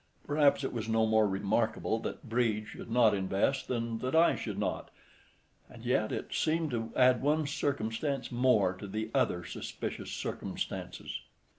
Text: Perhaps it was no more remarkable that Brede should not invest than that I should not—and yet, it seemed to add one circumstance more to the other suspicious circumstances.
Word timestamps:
Perhaps 0.25 0.63
it 0.63 0.73
was 0.73 0.89
no 0.89 1.05
more 1.05 1.27
remarkable 1.27 1.99
that 1.99 2.27
Brede 2.27 2.65
should 2.67 2.89
not 2.89 3.13
invest 3.13 3.67
than 3.67 3.99
that 3.99 4.15
I 4.15 4.35
should 4.35 4.57
not—and 4.57 5.85
yet, 5.85 6.11
it 6.11 6.33
seemed 6.33 6.71
to 6.71 6.91
add 6.95 7.21
one 7.21 7.45
circumstance 7.45 8.31
more 8.31 8.73
to 8.73 8.87
the 8.87 9.11
other 9.13 9.45
suspicious 9.45 10.09
circumstances. 10.11 11.21